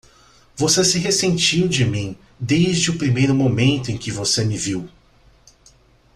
[0.55, 4.89] Você se ressentiu de mim desde o primeiro momento em que você me viu!